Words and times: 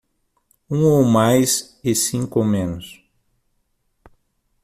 Um 0.67 0.83
ou 0.85 1.03
mais 1.05 1.79
e 1.83 1.93
cinco 1.93 2.39
ou 2.39 2.43
menos 2.45 3.03